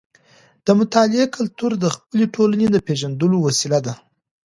[0.65, 3.93] د مطالعې کلتور د خپلې ټولنې د پیژندلو وسیله ده.